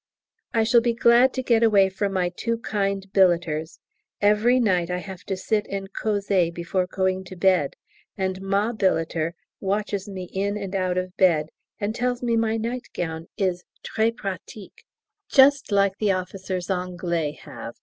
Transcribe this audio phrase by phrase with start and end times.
[0.51, 3.77] I shall be glad to get away from my too kind billeters;
[4.19, 7.75] every night I have to sit and causer before going to bed,
[8.17, 13.27] and Ma billeter watches me in and out of bed, and tells me my nightgown
[13.37, 17.75] is très pratique, and just like the officers Anglais have.